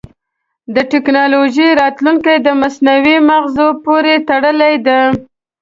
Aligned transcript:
د 0.75 0.77
ټکنالوجۍ 0.91 1.69
راتلونکی 1.81 2.35
د 2.41 2.47
مصنوعي 2.61 3.17
مغزو 3.29 3.67
پورې 3.85 4.13
تړلی 4.29 4.73
دی. 4.87 5.01